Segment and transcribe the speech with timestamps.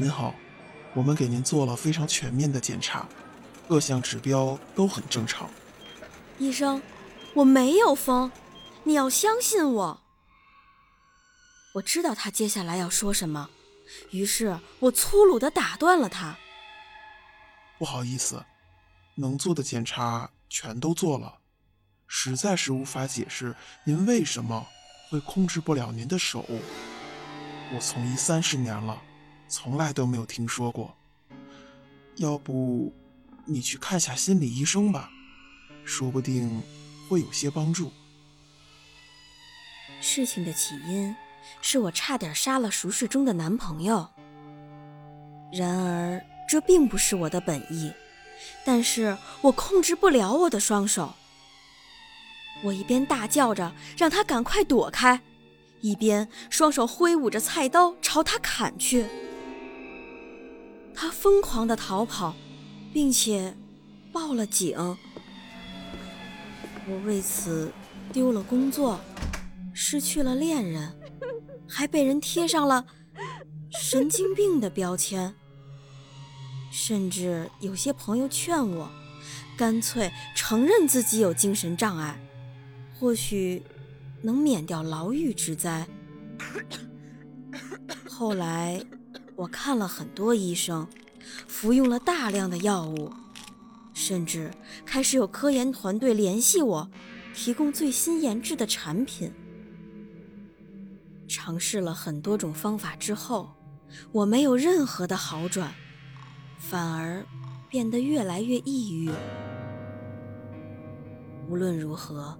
[0.00, 0.32] 您好，
[0.94, 3.08] 我们给您做了非常全面的检查，
[3.66, 5.50] 各项指标都很正常。
[6.38, 6.80] 医生，
[7.34, 8.30] 我没有疯，
[8.84, 10.00] 你要相信我。
[11.74, 13.50] 我知道他接下来要说什么，
[14.12, 16.38] 于是我粗鲁地打断了他。
[17.76, 18.44] 不好意思，
[19.16, 21.40] 能做的检查全都做了，
[22.06, 23.52] 实在是无法解释
[23.82, 24.64] 您为什么
[25.10, 26.44] 会控制不了您的手。
[27.74, 29.02] 我从医三十年了。
[29.48, 30.94] 从来都没有听说过。
[32.16, 32.92] 要不，
[33.44, 35.10] 你去看下心理医生吧，
[35.84, 36.62] 说不定
[37.08, 37.90] 会有些帮助。
[40.00, 41.14] 事情的起因
[41.62, 44.08] 是我差点杀了熟睡中的男朋友。
[45.52, 47.92] 然而，这并不是我的本意，
[48.64, 51.14] 但是我控制不了我的双手。
[52.64, 55.20] 我一边大叫着让他赶快躲开，
[55.80, 59.06] 一边双手挥舞着菜刀朝他砍去。
[61.00, 62.34] 他疯狂的逃跑，
[62.92, 63.54] 并且
[64.12, 64.76] 报了警。
[66.88, 67.70] 我为此
[68.12, 68.98] 丢了工作，
[69.72, 70.92] 失去了恋人，
[71.68, 72.84] 还被人贴上了
[73.70, 75.32] 神经病的标签。
[76.72, 78.90] 甚至有些朋友劝我，
[79.56, 82.20] 干脆承认自己有精神障碍，
[82.98, 83.62] 或许
[84.20, 85.86] 能免掉牢狱之灾。
[88.08, 88.84] 后来。
[89.38, 90.88] 我看了很多医生，
[91.46, 93.12] 服用了大量的药物，
[93.94, 94.50] 甚至
[94.84, 96.90] 开始有科研团队联系我，
[97.32, 99.32] 提供最新研制的产品。
[101.28, 103.54] 尝试了很多种方法之后，
[104.10, 105.72] 我没有任何的好转，
[106.58, 107.24] 反而
[107.68, 109.08] 变得越来越抑郁。
[111.48, 112.36] 无论如何，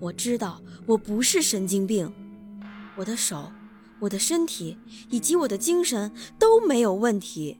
[0.00, 2.10] 我知道我不是神经病，
[2.96, 3.52] 我的手。
[4.00, 4.78] 我的身体
[5.10, 7.58] 以及我的精神都没有问题，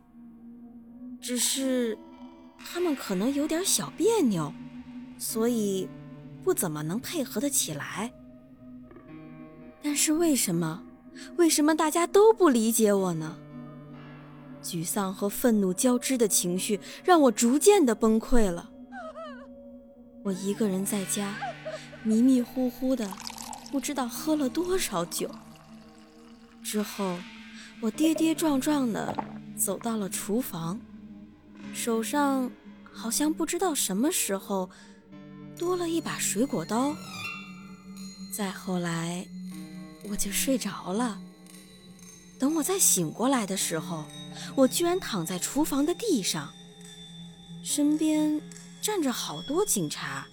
[1.21, 1.99] 只是
[2.59, 4.53] 他们可能有点小别扭，
[5.19, 5.88] 所以
[6.44, 8.12] 不怎么能配合得起来。
[9.82, 10.82] 但是为什么？
[11.37, 13.37] 为什么大家都不理解我呢？
[14.62, 18.70] 沮丧和愤怒交织的情绪让我逐渐的崩溃了。
[20.22, 21.34] 我一个人在家，
[22.03, 23.09] 迷迷糊糊的，
[23.72, 25.28] 不知道喝了多少酒。
[26.63, 27.19] 之后，
[27.81, 29.25] 我跌跌撞撞地
[29.57, 30.79] 走到了厨房，
[31.73, 32.51] 手上
[32.93, 34.69] 好像不知道什么时候
[35.59, 36.95] 多了一把水果刀。
[38.33, 39.27] 再后来，
[40.11, 41.19] 我就睡着了。
[42.39, 44.05] 等我再醒过来的时候，
[44.55, 46.53] 我居然躺在厨房的地上，
[47.65, 48.41] 身边
[48.81, 50.27] 站着好多警察，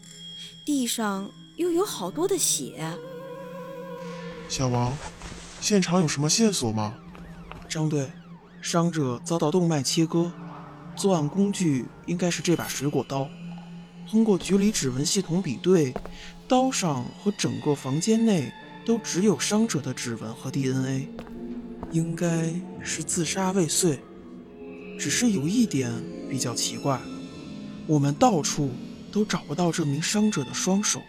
[0.66, 2.96] 地上又有好多的血。
[4.50, 4.94] 小王。
[5.66, 6.94] 现场有什么线索吗？
[7.68, 8.08] 张队，
[8.62, 10.32] 伤者遭到动脉切割，
[10.96, 13.28] 作案工具应该是这把水果刀。
[14.08, 15.92] 通过局里指纹系统比对，
[16.48, 18.54] 刀上和整个房间内
[18.86, 21.10] 都只有伤者的指纹和 DNA，
[21.90, 22.54] 应该
[22.84, 24.00] 是自杀未遂。
[25.00, 25.92] 只是有一点
[26.30, 27.02] 比较奇怪，
[27.88, 28.70] 我们到处
[29.12, 31.02] 都找不到这名伤者的双手。